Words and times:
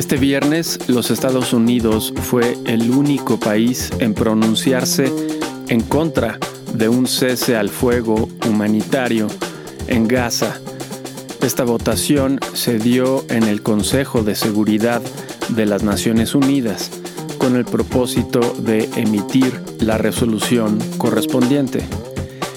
Este 0.00 0.16
viernes, 0.16 0.78
los 0.88 1.10
Estados 1.10 1.52
Unidos 1.52 2.14
fue 2.22 2.56
el 2.64 2.90
único 2.90 3.38
país 3.38 3.90
en 3.98 4.14
pronunciarse 4.14 5.12
en 5.68 5.82
contra 5.82 6.38
de 6.72 6.88
un 6.88 7.06
cese 7.06 7.54
al 7.54 7.68
fuego 7.68 8.26
humanitario 8.48 9.26
en 9.88 10.08
Gaza. 10.08 10.58
Esta 11.42 11.64
votación 11.64 12.40
se 12.54 12.78
dio 12.78 13.26
en 13.28 13.42
el 13.42 13.62
Consejo 13.62 14.22
de 14.22 14.36
Seguridad 14.36 15.02
de 15.50 15.66
las 15.66 15.82
Naciones 15.82 16.34
Unidas 16.34 16.90
con 17.36 17.54
el 17.54 17.66
propósito 17.66 18.40
de 18.40 18.88
emitir 18.96 19.52
la 19.80 19.98
resolución 19.98 20.78
correspondiente. 20.96 21.84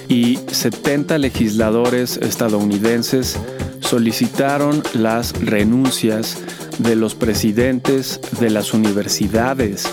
Y 0.08 0.40
70 0.48 1.18
legisladores 1.18 2.16
estadounidenses 2.16 3.38
solicitaron 3.82 4.82
las 4.94 5.34
renuncias 5.42 6.38
de 6.80 6.96
los 6.96 7.16
presidentes 7.16 8.20
de 8.40 8.50
las 8.50 8.74
universidades 8.74 9.86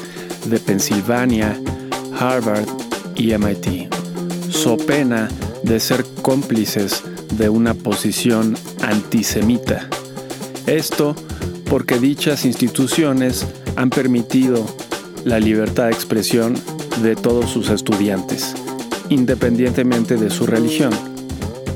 de 0.46 0.58
Pensilvania, 0.58 1.60
Harvard 2.18 2.66
y 3.16 3.36
MIT, 3.36 3.92
so 4.50 4.76
pena 4.76 5.28
de 5.62 5.78
ser 5.80 6.04
cómplices 6.22 7.02
de 7.36 7.48
una 7.48 7.74
posición 7.74 8.56
antisemita. 8.82 9.88
Esto 10.66 11.14
porque 11.68 11.98
dichas 11.98 12.44
instituciones 12.44 13.46
han 13.76 13.90
permitido 13.90 14.66
la 15.24 15.38
libertad 15.38 15.84
de 15.84 15.92
expresión 15.92 16.54
de 17.02 17.14
todos 17.16 17.50
sus 17.50 17.70
estudiantes, 17.70 18.54
independientemente 19.08 20.16
de 20.16 20.30
su 20.30 20.46
religión. 20.46 20.92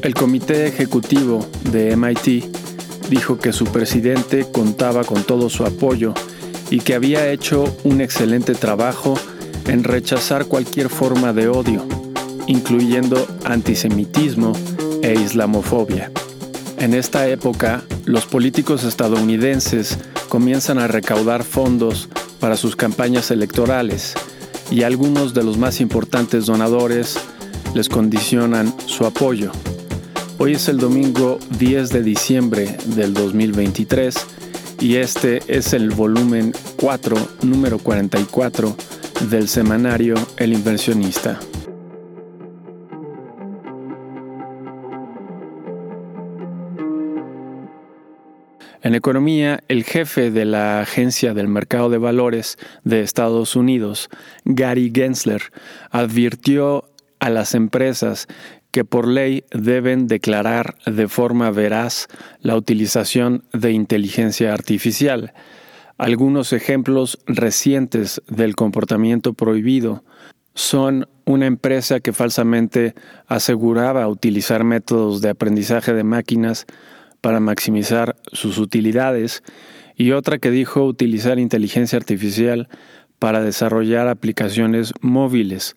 El 0.02 0.14
comité 0.14 0.66
ejecutivo 0.66 1.46
de 1.70 1.96
MIT 1.96 2.53
dijo 3.08 3.38
que 3.38 3.52
su 3.52 3.66
presidente 3.66 4.46
contaba 4.50 5.04
con 5.04 5.22
todo 5.22 5.50
su 5.50 5.64
apoyo 5.64 6.14
y 6.70 6.80
que 6.80 6.94
había 6.94 7.28
hecho 7.30 7.64
un 7.84 8.00
excelente 8.00 8.54
trabajo 8.54 9.14
en 9.66 9.84
rechazar 9.84 10.46
cualquier 10.46 10.88
forma 10.88 11.32
de 11.32 11.48
odio, 11.48 11.86
incluyendo 12.46 13.26
antisemitismo 13.44 14.52
e 15.02 15.14
islamofobia. 15.14 16.10
En 16.78 16.94
esta 16.94 17.28
época, 17.28 17.82
los 18.04 18.26
políticos 18.26 18.84
estadounidenses 18.84 19.98
comienzan 20.28 20.78
a 20.78 20.88
recaudar 20.88 21.44
fondos 21.44 22.08
para 22.40 22.56
sus 22.56 22.76
campañas 22.76 23.30
electorales 23.30 24.14
y 24.70 24.82
algunos 24.82 25.34
de 25.34 25.44
los 25.44 25.56
más 25.56 25.80
importantes 25.80 26.46
donadores 26.46 27.16
les 27.74 27.88
condicionan 27.88 28.74
su 28.86 29.06
apoyo. 29.06 29.52
Hoy 30.36 30.54
es 30.54 30.68
el 30.68 30.78
domingo 30.78 31.38
10 31.58 31.90
de 31.90 32.02
diciembre 32.02 32.76
del 32.96 33.14
2023 33.14 34.14
y 34.80 34.96
este 34.96 35.40
es 35.46 35.72
el 35.72 35.90
volumen 35.90 36.52
4, 36.76 37.16
número 37.42 37.78
44 37.78 38.76
del 39.30 39.46
semanario 39.46 40.16
El 40.36 40.52
inversionista. 40.52 41.38
En 48.82 48.96
economía, 48.96 49.62
el 49.68 49.84
jefe 49.84 50.32
de 50.32 50.44
la 50.44 50.80
Agencia 50.80 51.32
del 51.32 51.46
Mercado 51.46 51.90
de 51.90 51.98
Valores 51.98 52.58
de 52.82 53.02
Estados 53.02 53.54
Unidos, 53.54 54.10
Gary 54.44 54.90
Gensler, 54.92 55.42
advirtió 55.90 56.90
a 57.20 57.30
las 57.30 57.54
empresas 57.54 58.26
que 58.74 58.84
por 58.84 59.06
ley 59.06 59.44
deben 59.52 60.08
declarar 60.08 60.74
de 60.84 61.06
forma 61.06 61.52
veraz 61.52 62.08
la 62.40 62.56
utilización 62.56 63.44
de 63.52 63.70
inteligencia 63.70 64.52
artificial. 64.52 65.32
Algunos 65.96 66.52
ejemplos 66.52 67.20
recientes 67.24 68.20
del 68.26 68.56
comportamiento 68.56 69.32
prohibido 69.32 70.02
son 70.56 71.06
una 71.24 71.46
empresa 71.46 72.00
que 72.00 72.12
falsamente 72.12 72.96
aseguraba 73.28 74.08
utilizar 74.08 74.64
métodos 74.64 75.20
de 75.20 75.30
aprendizaje 75.30 75.94
de 75.94 76.02
máquinas 76.02 76.66
para 77.20 77.38
maximizar 77.38 78.16
sus 78.32 78.58
utilidades 78.58 79.44
y 79.94 80.10
otra 80.10 80.38
que 80.38 80.50
dijo 80.50 80.84
utilizar 80.84 81.38
inteligencia 81.38 81.96
artificial 81.96 82.68
para 83.20 83.40
desarrollar 83.40 84.08
aplicaciones 84.08 84.92
móviles 85.00 85.76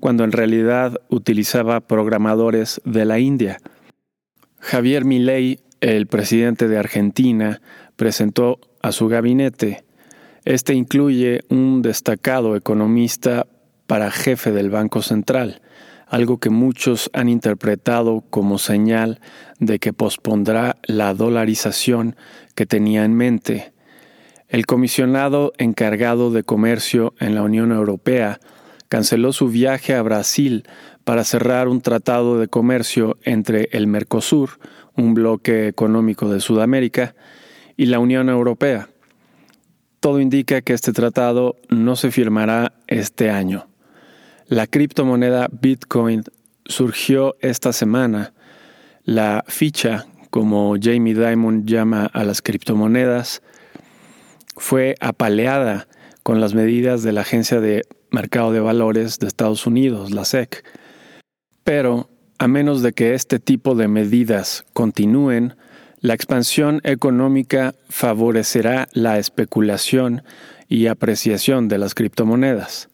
cuando 0.00 0.24
en 0.24 0.32
realidad 0.32 1.00
utilizaba 1.08 1.80
programadores 1.80 2.80
de 2.84 3.04
la 3.04 3.18
India. 3.18 3.58
Javier 4.58 5.04
Milei, 5.04 5.60
el 5.80 6.06
presidente 6.06 6.68
de 6.68 6.78
Argentina, 6.78 7.60
presentó 7.96 8.58
a 8.82 8.92
su 8.92 9.08
gabinete. 9.08 9.84
Este 10.44 10.74
incluye 10.74 11.42
un 11.48 11.82
destacado 11.82 12.56
economista 12.56 13.46
para 13.86 14.10
jefe 14.10 14.52
del 14.52 14.70
Banco 14.70 15.02
Central, 15.02 15.60
algo 16.06 16.38
que 16.38 16.50
muchos 16.50 17.10
han 17.12 17.28
interpretado 17.28 18.24
como 18.30 18.58
señal 18.58 19.20
de 19.58 19.78
que 19.78 19.92
pospondrá 19.92 20.76
la 20.84 21.14
dolarización 21.14 22.16
que 22.54 22.66
tenía 22.66 23.04
en 23.04 23.14
mente. 23.14 23.72
El 24.48 24.66
comisionado 24.66 25.52
encargado 25.58 26.30
de 26.30 26.44
comercio 26.44 27.14
en 27.18 27.34
la 27.34 27.42
Unión 27.42 27.72
Europea 27.72 28.38
canceló 28.88 29.32
su 29.32 29.48
viaje 29.48 29.94
a 29.94 30.02
Brasil 30.02 30.64
para 31.04 31.24
cerrar 31.24 31.68
un 31.68 31.80
tratado 31.80 32.38
de 32.38 32.48
comercio 32.48 33.18
entre 33.22 33.68
el 33.72 33.86
Mercosur, 33.86 34.58
un 34.94 35.14
bloque 35.14 35.68
económico 35.68 36.28
de 36.30 36.40
Sudamérica, 36.40 37.14
y 37.76 37.86
la 37.86 37.98
Unión 37.98 38.28
Europea. 38.28 38.88
Todo 40.00 40.20
indica 40.20 40.62
que 40.62 40.72
este 40.72 40.92
tratado 40.92 41.56
no 41.68 41.96
se 41.96 42.10
firmará 42.10 42.72
este 42.86 43.30
año. 43.30 43.68
La 44.46 44.66
criptomoneda 44.66 45.48
Bitcoin 45.50 46.24
surgió 46.64 47.36
esta 47.40 47.72
semana. 47.72 48.32
La 49.04 49.44
ficha, 49.48 50.06
como 50.30 50.76
Jamie 50.80 51.14
Dimon 51.14 51.66
llama 51.66 52.06
a 52.06 52.24
las 52.24 52.42
criptomonedas, 52.42 53.42
fue 54.56 54.94
apaleada 55.00 55.88
con 56.22 56.40
las 56.40 56.54
medidas 56.54 57.02
de 57.02 57.12
la 57.12 57.20
Agencia 57.22 57.60
de 57.60 57.84
Mercado 58.10 58.52
de 58.52 58.60
Valores 58.60 59.18
de 59.18 59.26
Estados 59.26 59.66
Unidos, 59.66 60.10
la 60.10 60.24
SEC. 60.24 60.64
Pero, 61.64 62.08
a 62.38 62.48
menos 62.48 62.82
de 62.82 62.92
que 62.92 63.14
este 63.14 63.38
tipo 63.38 63.74
de 63.74 63.88
medidas 63.88 64.64
continúen, 64.72 65.56
la 66.00 66.14
expansión 66.14 66.80
económica 66.84 67.74
favorecerá 67.88 68.88
la 68.92 69.18
especulación 69.18 70.22
y 70.68 70.86
apreciación 70.86 71.68
de 71.68 71.78
las 71.78 71.94
criptomonedas. 71.94 72.88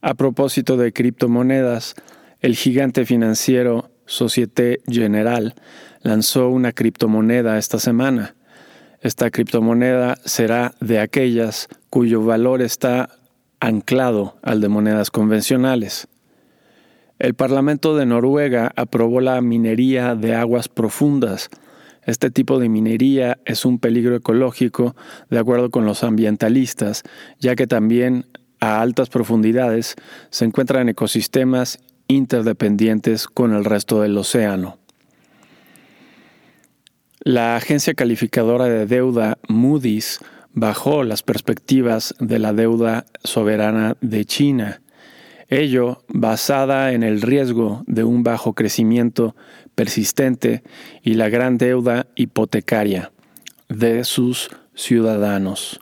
A 0.00 0.14
propósito 0.14 0.76
de 0.76 0.92
criptomonedas, 0.92 1.94
el 2.40 2.54
gigante 2.54 3.04
financiero 3.06 3.90
Societe 4.06 4.80
General 4.86 5.54
lanzó 6.02 6.48
una 6.48 6.72
criptomoneda 6.72 7.58
esta 7.58 7.78
semana. 7.78 8.36
Esta 9.00 9.30
criptomoneda 9.30 10.16
será 10.24 10.74
de 10.80 11.00
aquellas 11.00 11.68
cuyo 11.90 12.24
valor 12.24 12.62
está 12.62 13.10
anclado 13.60 14.36
al 14.42 14.60
de 14.60 14.68
monedas 14.68 15.10
convencionales. 15.10 16.08
El 17.18 17.34
Parlamento 17.34 17.96
de 17.96 18.04
Noruega 18.04 18.72
aprobó 18.76 19.20
la 19.20 19.40
minería 19.40 20.14
de 20.14 20.34
aguas 20.34 20.68
profundas. 20.68 21.48
Este 22.04 22.30
tipo 22.30 22.58
de 22.58 22.68
minería 22.68 23.38
es 23.46 23.64
un 23.64 23.78
peligro 23.78 24.14
ecológico, 24.14 24.94
de 25.30 25.38
acuerdo 25.38 25.70
con 25.70 25.86
los 25.86 26.04
ambientalistas, 26.04 27.02
ya 27.40 27.56
que 27.56 27.66
también 27.66 28.26
a 28.60 28.80
altas 28.80 29.08
profundidades 29.08 29.96
se 30.30 30.44
encuentran 30.44 30.88
ecosistemas 30.88 31.78
interdependientes 32.08 33.26
con 33.26 33.54
el 33.54 33.64
resto 33.64 34.02
del 34.02 34.16
océano. 34.18 34.78
La 37.20 37.56
agencia 37.56 37.94
calificadora 37.94 38.66
de 38.66 38.86
deuda 38.86 39.38
Moody's 39.48 40.20
bajó 40.56 41.04
las 41.04 41.22
perspectivas 41.22 42.14
de 42.18 42.38
la 42.38 42.54
deuda 42.54 43.04
soberana 43.22 43.96
de 44.00 44.24
China, 44.24 44.80
ello 45.48 46.02
basada 46.08 46.92
en 46.92 47.02
el 47.02 47.20
riesgo 47.20 47.84
de 47.86 48.04
un 48.04 48.22
bajo 48.22 48.54
crecimiento 48.54 49.36
persistente 49.74 50.62
y 51.02 51.14
la 51.14 51.28
gran 51.28 51.58
deuda 51.58 52.06
hipotecaria 52.16 53.12
de 53.68 54.02
sus 54.04 54.50
ciudadanos. 54.74 55.78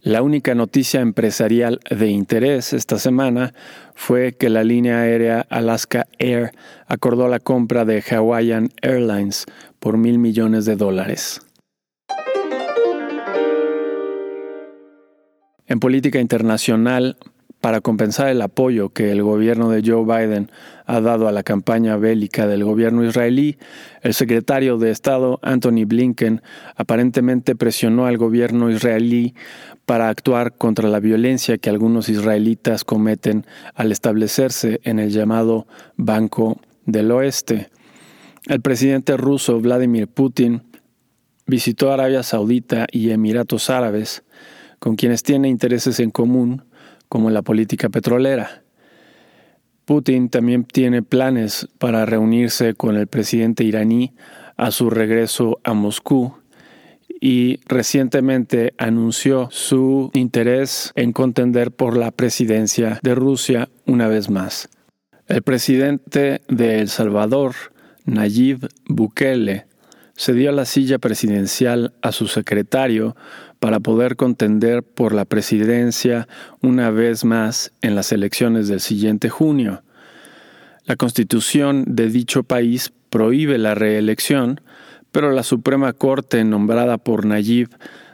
La 0.00 0.22
única 0.22 0.54
noticia 0.54 1.00
empresarial 1.00 1.80
de 1.90 2.08
interés 2.08 2.72
esta 2.72 2.98
semana 2.98 3.52
fue 3.94 4.32
que 4.32 4.48
la 4.48 4.64
línea 4.64 5.00
aérea 5.00 5.46
Alaska 5.50 6.06
Air 6.18 6.52
acordó 6.86 7.28
la 7.28 7.38
compra 7.38 7.84
de 7.84 8.02
Hawaiian 8.02 8.70
Airlines 8.80 9.44
por 9.78 9.98
mil 9.98 10.18
millones 10.18 10.64
de 10.64 10.76
dólares. 10.76 11.42
En 15.66 15.80
política 15.80 16.20
internacional, 16.20 17.16
para 17.64 17.80
compensar 17.80 18.28
el 18.28 18.42
apoyo 18.42 18.90
que 18.90 19.10
el 19.10 19.22
gobierno 19.22 19.70
de 19.70 19.82
Joe 19.82 20.04
Biden 20.04 20.50
ha 20.84 21.00
dado 21.00 21.28
a 21.28 21.32
la 21.32 21.42
campaña 21.42 21.96
bélica 21.96 22.46
del 22.46 22.62
gobierno 22.62 23.02
israelí, 23.02 23.56
el 24.02 24.12
secretario 24.12 24.76
de 24.76 24.90
Estado 24.90 25.40
Anthony 25.42 25.86
Blinken 25.86 26.42
aparentemente 26.76 27.56
presionó 27.56 28.04
al 28.04 28.18
gobierno 28.18 28.70
israelí 28.70 29.34
para 29.86 30.10
actuar 30.10 30.58
contra 30.58 30.90
la 30.90 31.00
violencia 31.00 31.56
que 31.56 31.70
algunos 31.70 32.10
israelitas 32.10 32.84
cometen 32.84 33.46
al 33.74 33.92
establecerse 33.92 34.80
en 34.84 34.98
el 34.98 35.08
llamado 35.08 35.66
Banco 35.96 36.60
del 36.84 37.10
Oeste. 37.12 37.70
El 38.46 38.60
presidente 38.60 39.16
ruso 39.16 39.58
Vladimir 39.58 40.06
Putin 40.06 40.64
visitó 41.46 41.92
Arabia 41.92 42.22
Saudita 42.22 42.86
y 42.92 43.08
Emiratos 43.08 43.70
Árabes, 43.70 44.22
con 44.84 44.96
quienes 44.96 45.22
tiene 45.22 45.48
intereses 45.48 45.98
en 45.98 46.10
común, 46.10 46.62
como 47.08 47.30
la 47.30 47.40
política 47.40 47.88
petrolera. 47.88 48.64
Putin 49.86 50.28
también 50.28 50.64
tiene 50.64 51.02
planes 51.02 51.70
para 51.78 52.04
reunirse 52.04 52.74
con 52.74 52.94
el 52.96 53.06
presidente 53.06 53.64
iraní 53.64 54.12
a 54.58 54.70
su 54.70 54.90
regreso 54.90 55.58
a 55.64 55.72
Moscú 55.72 56.34
y 57.08 57.60
recientemente 57.64 58.74
anunció 58.76 59.48
su 59.50 60.10
interés 60.12 60.92
en 60.96 61.14
contender 61.14 61.72
por 61.72 61.96
la 61.96 62.10
presidencia 62.10 63.00
de 63.02 63.14
Rusia 63.14 63.70
una 63.86 64.06
vez 64.08 64.28
más. 64.28 64.68
El 65.28 65.40
presidente 65.40 66.42
de 66.48 66.80
El 66.80 66.90
Salvador, 66.90 67.54
Nayib 68.04 68.68
Bukele, 68.86 69.64
cedió 70.14 70.52
la 70.52 70.66
silla 70.66 70.98
presidencial 70.98 71.94
a 72.02 72.12
su 72.12 72.28
secretario 72.28 73.16
para 73.64 73.80
poder 73.80 74.16
contender 74.16 74.82
por 74.82 75.14
la 75.14 75.24
presidencia 75.24 76.28
una 76.60 76.90
vez 76.90 77.24
más 77.24 77.72
en 77.80 77.94
las 77.94 78.12
elecciones 78.12 78.68
del 78.68 78.80
siguiente 78.80 79.30
junio. 79.30 79.82
La 80.84 80.96
constitución 80.96 81.82
de 81.86 82.10
dicho 82.10 82.42
país 82.42 82.92
prohíbe 83.08 83.56
la 83.56 83.74
reelección, 83.74 84.60
pero 85.12 85.32
la 85.32 85.42
Suprema 85.42 85.94
Corte 85.94 86.44
nombrada 86.44 86.98
por 86.98 87.24
Nayib 87.24 87.70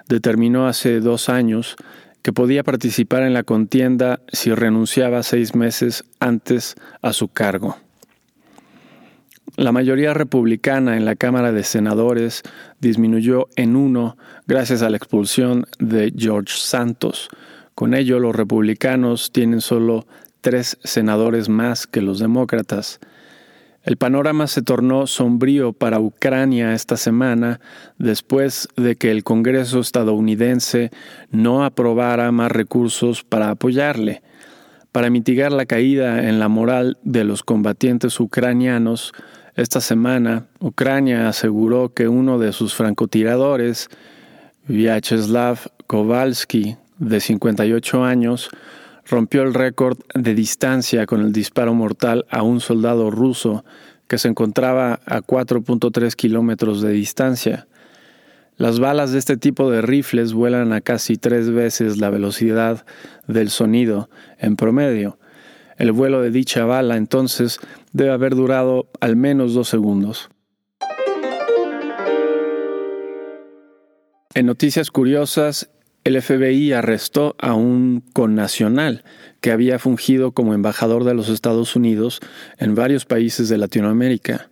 determinó 0.09 0.69
hace 0.69 1.01
dos 1.01 1.29
años 1.29 1.75
que 2.23 2.33
podía 2.33 2.63
participar 2.63 3.25
en 3.25 3.35
la 3.35 3.43
contienda 3.43 4.21
si 4.33 4.55
renunciaba 4.55 5.25
seis 5.25 5.57
meses 5.57 6.05
antes 6.21 6.77
a 7.03 7.13
su 7.13 7.27
cargo. 7.27 7.77
La 9.57 9.73
mayoría 9.73 10.15
republicana 10.15 10.97
en 10.97 11.05
la 11.05 11.17
Cámara 11.17 11.53
de 11.53 11.65
Senadores 11.65 12.43
disminuyó 12.81 13.49
en 13.57 13.75
uno 13.75 14.17
gracias 14.47 14.83
a 14.83 14.91
la 14.91 14.97
expulsión 14.97 15.67
de 15.79 16.13
George 16.17 16.55
Santos. 16.57 17.29
Con 17.75 17.95
ello, 17.95 18.21
los 18.21 18.35
republicanos 18.35 19.33
tienen 19.33 19.61
solo 19.61 20.07
tres 20.41 20.79
senadores 20.85 21.49
más 21.49 21.87
que 21.87 22.01
los 22.01 22.19
demócratas. 22.19 23.01
El 23.83 23.97
panorama 23.97 24.47
se 24.47 24.63
tornó 24.63 25.07
sombrío 25.07 25.73
para 25.73 26.01
Ucrania 26.01 26.75
esta 26.75 26.97
semana 26.97 27.61
después 27.99 28.69
de 28.77 28.97
que 28.97 29.11
el 29.11 29.25
Congreso 29.25 29.81
estadounidense 29.81 30.91
no 31.31 31.65
aprobara 31.65 32.31
más 32.31 32.53
recursos 32.53 33.25
para 33.25 33.51
apoyarle. 33.51 34.23
Para 34.93 35.09
mitigar 35.09 35.51
la 35.53 35.67
caída 35.67 36.29
en 36.29 36.39
la 36.39 36.49
moral 36.49 36.99
de 37.05 37.25
los 37.25 37.43
combatientes 37.43 38.21
ucranianos, 38.21 39.13
esta 39.61 39.83
semana, 39.83 40.47
Ucrania 40.59 41.29
aseguró 41.29 41.93
que 41.93 42.09
uno 42.09 42.39
de 42.39 42.53
sus 42.53 42.75
francotiradores, 42.75 43.89
Vyacheslav 44.67 45.59
Kowalski, 45.87 46.79
de 46.99 47.21
58 47.21 48.03
años, 48.05 48.49
rompió 49.07 49.43
el 49.43 49.53
récord 49.53 49.99
de 50.15 50.35
distancia 50.35 51.05
con 51.05 51.21
el 51.21 51.33
disparo 51.33 51.75
mortal 51.75 52.25
a 52.31 52.43
un 52.43 52.61
soldado 52.61 53.11
ruso 53.11 53.65
que 54.09 54.17
se 54.17 54.29
encontraba 54.29 55.01
a 55.05 55.21
4.3 55.21 56.15
kilómetros 56.15 56.81
de 56.81 56.93
distancia. 56.93 57.67
Las 58.57 58.81
balas 58.81 59.13
de 59.13 59.19
este 59.19 59.37
tipo 59.37 59.71
de 59.71 59.83
rifles 59.83 60.33
vuelan 60.33 60.73
a 60.73 60.81
casi 60.81 61.17
tres 61.17 61.51
veces 61.51 61.99
la 61.99 62.09
velocidad 62.09 62.87
del 63.27 63.51
sonido 63.51 64.09
en 64.39 64.57
promedio, 64.57 65.19
el 65.81 65.93
vuelo 65.93 66.21
de 66.21 66.31
dicha 66.31 66.67
bala 66.67 66.99
entonces 66.99 67.59
debe 67.93 68.11
haber 68.11 68.35
durado 68.35 68.89
al 69.01 69.17
menos 69.17 69.55
dos 69.55 69.69
segundos. 69.69 70.31
En 74.35 74.47
noticias 74.47 74.91
curiosas, 74.91 75.71
el 76.05 76.21
FBI 76.21 76.73
arrestó 76.73 77.35
a 77.39 77.55
un 77.55 78.03
connacional 78.13 79.05
que 79.41 79.51
había 79.51 79.79
fungido 79.79 80.33
como 80.33 80.55
embajador 80.55 81.05
de 81.05 81.15
los 81.15 81.29
Estados 81.29 81.77
Unidos 81.77 82.21
en 82.59 82.75
varios 82.75 83.05
países 83.05 83.49
de 83.49 83.59
Latinoamérica. 83.59 84.51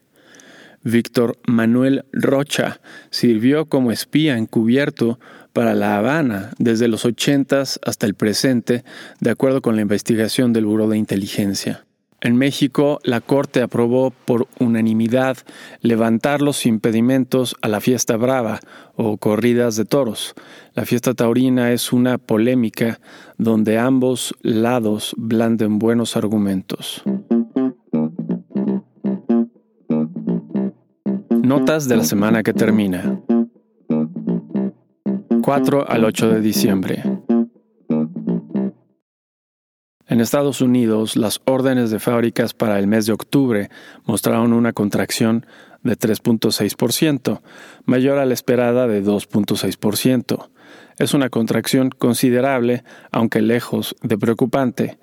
Víctor 0.82 1.38
Manuel 1.46 2.04
Rocha 2.12 2.80
sirvió 3.10 3.66
como 3.66 3.92
espía 3.92 4.36
encubierto 4.36 5.18
para 5.52 5.74
La 5.74 5.96
Habana 5.96 6.50
desde 6.58 6.88
los 6.88 7.04
80 7.04 7.60
hasta 7.60 8.06
el 8.06 8.14
presente, 8.14 8.84
de 9.20 9.30
acuerdo 9.30 9.62
con 9.62 9.76
la 9.76 9.82
investigación 9.82 10.52
del 10.52 10.66
Buró 10.66 10.88
de 10.88 10.98
Inteligencia. 10.98 11.87
En 12.20 12.36
México, 12.36 12.98
la 13.04 13.20
Corte 13.20 13.62
aprobó 13.62 14.10
por 14.10 14.48
unanimidad 14.58 15.36
levantar 15.82 16.42
los 16.42 16.66
impedimentos 16.66 17.54
a 17.62 17.68
la 17.68 17.80
fiesta 17.80 18.16
brava 18.16 18.58
o 18.96 19.18
corridas 19.18 19.76
de 19.76 19.84
toros. 19.84 20.34
La 20.74 20.84
fiesta 20.84 21.14
taurina 21.14 21.70
es 21.72 21.92
una 21.92 22.18
polémica 22.18 22.98
donde 23.36 23.78
ambos 23.78 24.34
lados 24.42 25.14
blanden 25.16 25.78
buenos 25.78 26.16
argumentos. 26.16 27.04
Notas 31.30 31.88
de 31.88 31.96
la 31.96 32.04
semana 32.04 32.42
que 32.42 32.52
termina. 32.52 33.20
4 35.40 35.88
al 35.88 36.04
8 36.04 36.28
de 36.30 36.40
diciembre. 36.40 37.02
En 40.08 40.22
Estados 40.22 40.62
Unidos, 40.62 41.16
las 41.16 41.42
órdenes 41.44 41.90
de 41.90 41.98
fábricas 41.98 42.54
para 42.54 42.78
el 42.78 42.86
mes 42.86 43.04
de 43.04 43.12
octubre 43.12 43.68
mostraron 44.06 44.54
una 44.54 44.72
contracción 44.72 45.44
de 45.82 45.98
3.6%, 45.98 47.42
mayor 47.84 48.18
a 48.18 48.24
la 48.24 48.32
esperada 48.32 48.86
de 48.86 49.04
2.6%. 49.04 50.48
Es 50.98 51.12
una 51.12 51.28
contracción 51.28 51.90
considerable, 51.90 52.84
aunque 53.12 53.42
lejos 53.42 53.96
de 54.02 54.16
preocupante. 54.16 54.98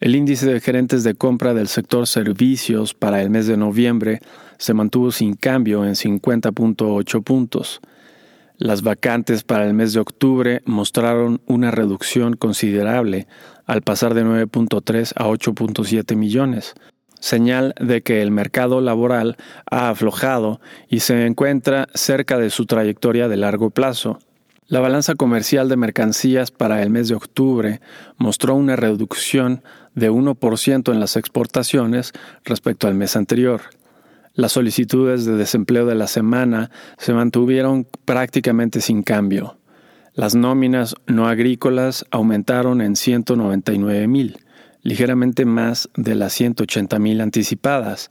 El 0.00 0.16
índice 0.16 0.50
de 0.50 0.60
gerentes 0.60 1.04
de 1.04 1.14
compra 1.14 1.52
del 1.52 1.68
sector 1.68 2.06
servicios 2.06 2.94
para 2.94 3.20
el 3.20 3.28
mes 3.28 3.46
de 3.48 3.58
noviembre 3.58 4.20
se 4.56 4.72
mantuvo 4.72 5.12
sin 5.12 5.34
cambio 5.34 5.84
en 5.84 5.92
50.8 5.92 7.22
puntos. 7.22 7.82
Las 8.60 8.82
vacantes 8.82 9.44
para 9.44 9.68
el 9.68 9.72
mes 9.72 9.92
de 9.92 10.00
octubre 10.00 10.62
mostraron 10.64 11.40
una 11.46 11.70
reducción 11.70 12.34
considerable 12.34 13.28
al 13.66 13.82
pasar 13.82 14.14
de 14.14 14.24
9.3 14.24 15.12
a 15.14 15.28
8.7 15.28 16.16
millones, 16.16 16.74
señal 17.20 17.72
de 17.78 18.02
que 18.02 18.20
el 18.20 18.32
mercado 18.32 18.80
laboral 18.80 19.36
ha 19.70 19.90
aflojado 19.90 20.60
y 20.88 21.00
se 21.00 21.24
encuentra 21.24 21.86
cerca 21.94 22.36
de 22.36 22.50
su 22.50 22.66
trayectoria 22.66 23.28
de 23.28 23.36
largo 23.36 23.70
plazo. 23.70 24.18
La 24.66 24.80
balanza 24.80 25.14
comercial 25.14 25.68
de 25.68 25.76
mercancías 25.76 26.50
para 26.50 26.82
el 26.82 26.90
mes 26.90 27.06
de 27.06 27.14
octubre 27.14 27.80
mostró 28.16 28.56
una 28.56 28.74
reducción 28.74 29.62
de 29.94 30.10
1% 30.10 30.92
en 30.92 30.98
las 30.98 31.16
exportaciones 31.16 32.12
respecto 32.44 32.88
al 32.88 32.94
mes 32.94 33.14
anterior. 33.14 33.60
Las 34.38 34.52
solicitudes 34.52 35.24
de 35.24 35.32
desempleo 35.32 35.84
de 35.84 35.96
la 35.96 36.06
semana 36.06 36.70
se 36.96 37.12
mantuvieron 37.12 37.88
prácticamente 38.04 38.80
sin 38.80 39.02
cambio. 39.02 39.58
Las 40.14 40.36
nóminas 40.36 40.94
no 41.08 41.26
agrícolas 41.26 42.06
aumentaron 42.12 42.80
en 42.80 42.94
199 42.94 44.06
mil, 44.06 44.38
ligeramente 44.82 45.44
más 45.44 45.90
de 45.96 46.14
las 46.14 46.34
180 46.34 47.00
mil 47.00 47.20
anticipadas. 47.20 48.10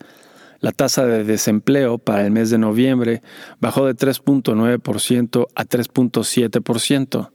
La 0.60 0.74
tasa 0.74 1.06
de 1.06 1.24
desempleo 1.24 1.98
para 1.98 2.26
el 2.26 2.32
mes 2.32 2.50
de 2.50 2.58
noviembre 2.58 3.22
bajó 3.62 3.86
de 3.86 3.96
3.9% 3.96 5.48
a 5.56 5.64
3.7%. 5.64 7.32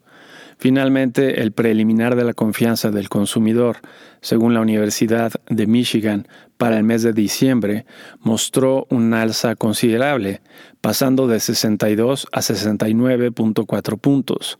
Finalmente, 0.63 1.43
el 1.43 1.51
preliminar 1.51 2.15
de 2.15 2.23
la 2.23 2.35
confianza 2.35 2.93
del 2.93 3.09
consumidor, 3.09 3.79
según 4.21 4.55
la 4.55 4.61
Universidad 4.61 5.33
de 5.49 5.67
Michigan, 5.67 6.29
para 6.57 6.77
el 6.77 6.85
mes 6.85 7.03
de 7.03 7.13
diciembre, 7.13 7.85
mostró 8.21 8.87
un 8.89 9.13
alza 9.13 9.57
considerable, 9.57 10.41
pasando 10.81 11.27
de 11.27 11.41
62 11.41 12.29
a 12.31 12.43
69.4 12.43 13.99
puntos. 13.99 14.57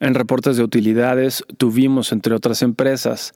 En 0.00 0.12
reportes 0.12 0.58
de 0.58 0.64
utilidades 0.64 1.42
tuvimos, 1.56 2.12
entre 2.12 2.34
otras 2.34 2.60
empresas, 2.60 3.32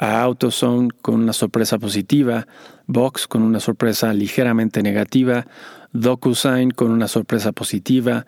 a 0.00 0.22
AutoZone 0.22 0.88
con 1.02 1.16
una 1.16 1.34
sorpresa 1.34 1.78
positiva, 1.78 2.46
Box 2.86 3.26
con 3.26 3.42
una 3.42 3.60
sorpresa 3.60 4.14
ligeramente 4.14 4.82
negativa, 4.82 5.46
DocuSign 5.92 6.70
con 6.70 6.90
una 6.90 7.06
sorpresa 7.06 7.52
positiva 7.52 8.24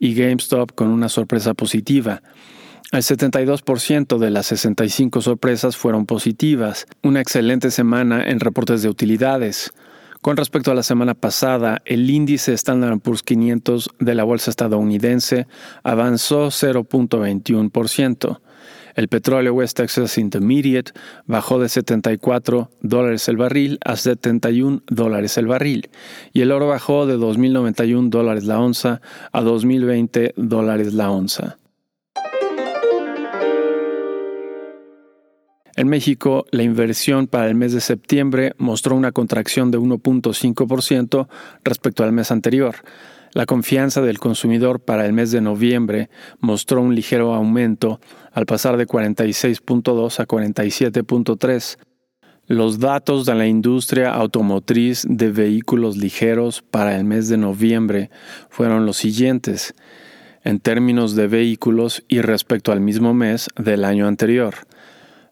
y 0.00 0.14
GameStop 0.14 0.72
con 0.74 0.88
una 0.88 1.08
sorpresa 1.08 1.54
positiva. 1.54 2.22
El 2.90 3.02
72% 3.02 4.18
de 4.18 4.30
las 4.30 4.46
65 4.46 5.22
sorpresas 5.22 5.76
fueron 5.76 6.06
positivas, 6.06 6.86
una 7.02 7.20
excelente 7.20 7.70
semana 7.70 8.28
en 8.28 8.40
reportes 8.40 8.82
de 8.82 8.88
utilidades. 8.88 9.72
Con 10.22 10.36
respecto 10.36 10.72
a 10.72 10.74
la 10.74 10.82
semana 10.82 11.14
pasada, 11.14 11.82
el 11.84 12.10
índice 12.10 12.52
Standard 12.54 12.98
Poor's 12.98 13.22
500 13.22 13.90
de 14.00 14.14
la 14.16 14.24
bolsa 14.24 14.50
estadounidense 14.50 15.46
avanzó 15.84 16.48
0.21%. 16.48 18.40
El 18.94 19.08
petróleo 19.08 19.54
West 19.54 19.76
Texas 19.76 20.18
Intermediate 20.18 20.92
bajó 21.26 21.58
de 21.58 21.68
74 21.68 22.70
dólares 22.80 23.28
el 23.28 23.36
barril 23.36 23.78
a 23.84 23.96
71 23.96 24.82
dólares 24.88 25.38
el 25.38 25.46
barril 25.46 25.90
y 26.32 26.42
el 26.42 26.52
oro 26.52 26.68
bajó 26.68 27.06
de 27.06 27.16
2.091 27.16 28.10
dólares 28.10 28.44
la 28.44 28.60
onza 28.60 29.00
a 29.32 29.40
2.020 29.42 30.34
dólares 30.36 30.94
la 30.94 31.10
onza. 31.10 31.58
En 35.74 35.88
México, 35.88 36.44
la 36.50 36.62
inversión 36.62 37.26
para 37.26 37.48
el 37.48 37.54
mes 37.54 37.72
de 37.72 37.80
septiembre 37.80 38.52
mostró 38.58 38.94
una 38.94 39.10
contracción 39.10 39.70
de 39.70 39.78
1.5% 39.78 41.28
respecto 41.64 42.04
al 42.04 42.12
mes 42.12 42.30
anterior. 42.30 42.76
La 43.32 43.46
confianza 43.46 44.02
del 44.02 44.18
consumidor 44.18 44.80
para 44.80 45.06
el 45.06 45.14
mes 45.14 45.30
de 45.30 45.40
noviembre 45.40 46.10
mostró 46.40 46.82
un 46.82 46.94
ligero 46.94 47.34
aumento 47.34 47.98
al 48.32 48.44
pasar 48.44 48.76
de 48.76 48.86
46.2 48.86 50.20
a 50.20 50.26
47.3. 50.26 51.78
Los 52.46 52.78
datos 52.78 53.24
de 53.24 53.34
la 53.34 53.46
industria 53.46 54.10
automotriz 54.10 55.06
de 55.08 55.30
vehículos 55.30 55.96
ligeros 55.96 56.60
para 56.60 56.96
el 56.96 57.04
mes 57.04 57.28
de 57.28 57.38
noviembre 57.38 58.10
fueron 58.50 58.84
los 58.84 58.98
siguientes 58.98 59.74
en 60.44 60.60
términos 60.60 61.14
de 61.14 61.28
vehículos 61.28 62.04
y 62.08 62.20
respecto 62.20 62.72
al 62.72 62.80
mismo 62.80 63.14
mes 63.14 63.48
del 63.56 63.84
año 63.84 64.08
anterior. 64.08 64.54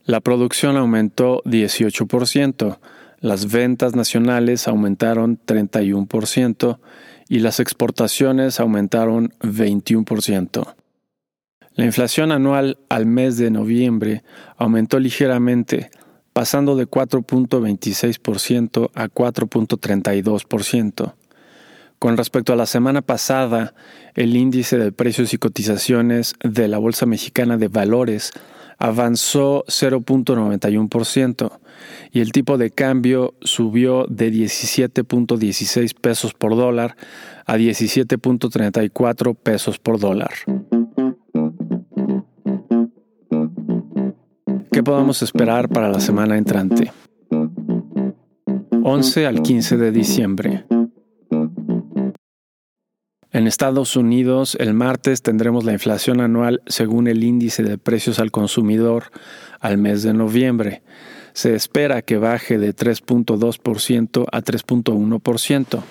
La 0.05 0.21
producción 0.21 0.79
aumentó 0.79 1.43
18%, 1.45 2.79
las 3.21 3.53
ventas 3.53 3.95
nacionales 3.95 4.67
aumentaron 4.69 5.39
31% 5.45 6.79
y 7.31 7.39
las 7.39 7.61
exportaciones 7.61 8.61
aumentaron 8.61 9.33
21%. 9.39 10.75
La 11.77 11.85
inflación 11.85 12.33
anual 12.33 12.79
al 12.89 13.07
mes 13.07 13.37
de 13.39 13.53
noviembre 13.53 14.25
aumentó 14.57 14.99
ligeramente, 14.99 15.93
pasando 16.33 16.75
de 16.75 16.89
4.26% 16.89 18.91
a 18.95 19.09
4.32%. 19.09 21.15
Con 22.01 22.17
respecto 22.17 22.53
a 22.53 22.57
la 22.57 22.67
semana 22.67 23.01
pasada, 23.01 23.75
el 24.15 24.37
índice 24.37 24.77
de 24.77 24.91
precios 24.91 25.33
y 25.33 25.39
cotizaciones 25.39 26.35
de 26.43 26.67
la 26.67 26.79
Bolsa 26.79 27.07
Mexicana 27.07 27.59
de 27.59 27.69
Valores 27.69 28.33
avanzó 28.79 29.63
0.91% 29.69 31.61
y 32.13 32.21
el 32.21 32.33
tipo 32.33 32.59
de 32.59 32.71
cambio 32.71 33.35
subió 33.43 34.07
de 34.09 34.33
17.16 34.33 35.95
pesos 36.01 36.35
por 36.35 36.57
dólar 36.57 36.97
a 37.47 37.57
17.34 37.57 39.37
pesos 39.37 39.79
por 39.79 39.99
dólar. 39.99 40.31
¿Qué 44.73 44.83
podemos 44.83 45.23
esperar 45.23 45.69
para 45.69 45.91
la 45.91 46.01
semana 46.01 46.39
entrante? 46.39 46.93
11 48.83 49.27
al 49.27 49.43
15 49.43 49.77
de 49.77 49.93
diciembre. 49.93 50.65
En 53.33 53.47
Estados 53.47 53.95
Unidos, 53.95 54.57
el 54.59 54.75
martes 54.75 55.23
tendremos 55.23 55.65
la 55.65 55.73
inflación 55.73 56.21
anual 56.21 56.63
según 56.67 57.07
el 57.07 57.23
índice 57.23 57.63
de 57.63 57.79
precios 57.79 58.19
al 58.19 58.31
consumidor 58.31 59.05
al 59.61 59.79
mes 59.79 60.03
de 60.03 60.13
noviembre. 60.13 60.83
Se 61.33 61.55
espera 61.55 62.03
que 62.03 62.19
baje 62.19 62.59
de 62.59 62.75
3.2% 62.75 64.27
a 64.31 64.43
3.1%. 64.43 65.83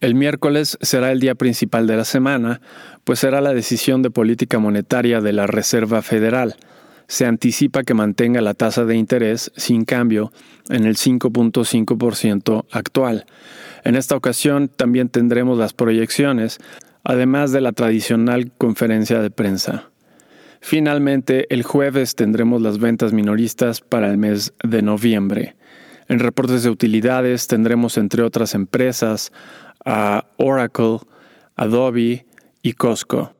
El 0.00 0.14
miércoles 0.14 0.78
será 0.80 1.10
el 1.10 1.18
día 1.18 1.34
principal 1.34 1.86
de 1.86 1.96
la 1.96 2.04
semana, 2.04 2.60
pues 3.04 3.18
será 3.18 3.40
la 3.40 3.52
decisión 3.52 4.02
de 4.02 4.10
política 4.10 4.58
monetaria 4.58 5.20
de 5.20 5.32
la 5.32 5.46
Reserva 5.46 6.02
Federal. 6.02 6.56
Se 7.08 7.26
anticipa 7.26 7.82
que 7.82 7.94
mantenga 7.94 8.40
la 8.40 8.54
tasa 8.54 8.84
de 8.84 8.96
interés 8.96 9.50
sin 9.56 9.84
cambio 9.84 10.30
en 10.68 10.84
el 10.84 10.96
5.5% 10.96 12.66
actual. 12.70 13.26
En 13.82 13.96
esta 13.96 14.14
ocasión 14.14 14.68
también 14.68 15.08
tendremos 15.08 15.58
las 15.58 15.72
proyecciones 15.72 16.60
además 17.04 17.52
de 17.52 17.62
la 17.62 17.72
tradicional 17.72 18.52
conferencia 18.58 19.20
de 19.20 19.30
prensa. 19.30 19.90
Finalmente, 20.60 21.52
el 21.52 21.62
jueves 21.62 22.14
tendremos 22.14 22.60
las 22.62 22.78
ventas 22.78 23.12
minoristas 23.12 23.80
para 23.80 24.10
el 24.10 24.18
mes 24.18 24.52
de 24.62 24.82
noviembre. 24.82 25.56
En 26.08 26.18
reportes 26.18 26.62
de 26.62 26.70
utilidades 26.70 27.46
tendremos, 27.46 27.98
entre 27.98 28.22
otras 28.22 28.54
empresas, 28.54 29.32
a 29.84 30.26
Oracle, 30.36 30.98
Adobe 31.56 32.26
y 32.62 32.72
Costco. 32.72 33.34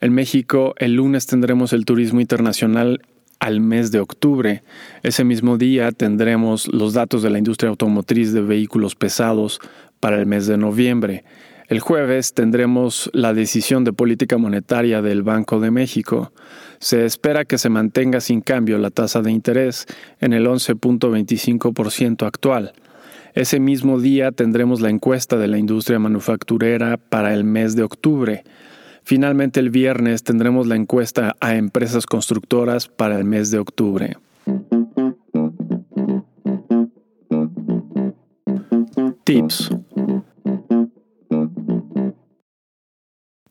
En 0.00 0.12
México, 0.12 0.74
el 0.78 0.94
lunes 0.94 1.26
tendremos 1.26 1.72
el 1.72 1.84
turismo 1.84 2.20
internacional 2.20 3.00
al 3.40 3.60
mes 3.60 3.90
de 3.90 4.00
octubre. 4.00 4.62
Ese 5.02 5.24
mismo 5.24 5.58
día 5.58 5.90
tendremos 5.92 6.68
los 6.68 6.92
datos 6.92 7.22
de 7.22 7.30
la 7.30 7.38
industria 7.38 7.70
automotriz 7.70 8.32
de 8.32 8.40
vehículos 8.40 8.94
pesados 8.94 9.60
para 10.00 10.18
el 10.18 10.26
mes 10.26 10.46
de 10.46 10.56
noviembre. 10.56 11.24
El 11.68 11.80
jueves 11.80 12.32
tendremos 12.32 13.10
la 13.12 13.34
decisión 13.34 13.84
de 13.84 13.92
política 13.92 14.38
monetaria 14.38 15.02
del 15.02 15.22
Banco 15.22 15.60
de 15.60 15.70
México. 15.70 16.32
Se 16.78 17.04
espera 17.04 17.44
que 17.44 17.58
se 17.58 17.68
mantenga 17.68 18.22
sin 18.22 18.40
cambio 18.40 18.78
la 18.78 18.88
tasa 18.88 19.20
de 19.20 19.30
interés 19.30 19.86
en 20.18 20.32
el 20.32 20.46
11.25% 20.46 22.26
actual. 22.26 22.72
Ese 23.34 23.60
mismo 23.60 24.00
día 24.00 24.32
tendremos 24.32 24.80
la 24.80 24.88
encuesta 24.88 25.36
de 25.36 25.46
la 25.46 25.58
industria 25.58 25.98
manufacturera 25.98 26.96
para 26.96 27.34
el 27.34 27.44
mes 27.44 27.76
de 27.76 27.82
octubre. 27.82 28.44
Finalmente 29.02 29.60
el 29.60 29.68
viernes 29.68 30.22
tendremos 30.22 30.66
la 30.66 30.76
encuesta 30.76 31.36
a 31.38 31.54
empresas 31.54 32.06
constructoras 32.06 32.88
para 32.88 33.18
el 33.18 33.24
mes 33.24 33.50
de 33.50 33.58
octubre. 33.58 34.16
Tips. 39.24 39.77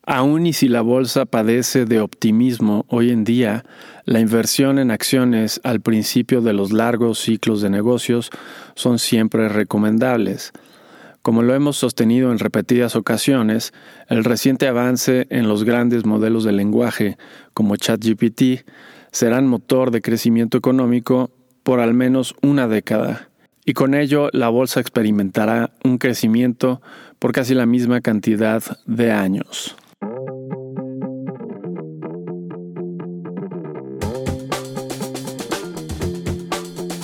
Aún 0.09 0.45
y 0.45 0.53
si 0.53 0.69
la 0.69 0.79
bolsa 0.79 1.25
padece 1.25 1.83
de 1.83 1.99
optimismo 1.99 2.85
hoy 2.87 3.11
en 3.11 3.25
día, 3.25 3.65
la 4.05 4.21
inversión 4.21 4.79
en 4.79 4.89
acciones 4.89 5.59
al 5.65 5.81
principio 5.81 6.39
de 6.39 6.53
los 6.53 6.71
largos 6.71 7.19
ciclos 7.19 7.61
de 7.61 7.69
negocios 7.69 8.29
son 8.73 8.99
siempre 8.99 9.49
recomendables. 9.49 10.53
Como 11.21 11.43
lo 11.43 11.53
hemos 11.53 11.75
sostenido 11.75 12.31
en 12.31 12.39
repetidas 12.39 12.95
ocasiones, 12.95 13.73
el 14.07 14.23
reciente 14.23 14.69
avance 14.69 15.27
en 15.29 15.49
los 15.49 15.65
grandes 15.65 16.05
modelos 16.05 16.45
de 16.45 16.53
lenguaje 16.53 17.17
como 17.53 17.75
ChatGPT 17.75 18.65
serán 19.11 19.45
motor 19.45 19.91
de 19.91 20.01
crecimiento 20.01 20.57
económico 20.57 21.31
por 21.63 21.81
al 21.81 21.93
menos 21.93 22.33
una 22.41 22.69
década, 22.69 23.27
y 23.65 23.73
con 23.73 23.93
ello 23.93 24.29
la 24.31 24.47
bolsa 24.47 24.79
experimentará 24.79 25.71
un 25.83 25.97
crecimiento 25.97 26.81
por 27.19 27.33
casi 27.33 27.53
la 27.53 27.65
misma 27.65 27.99
cantidad 27.99 28.63
de 28.85 29.11
años. 29.11 29.75